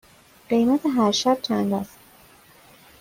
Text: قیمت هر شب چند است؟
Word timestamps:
قیمت 0.49 0.79
هر 0.95 1.11
شب 1.11 1.37
چند 1.41 1.73
است؟ 1.73 1.99